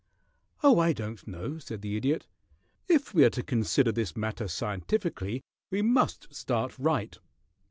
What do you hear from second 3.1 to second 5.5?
we are to consider this matter scientifically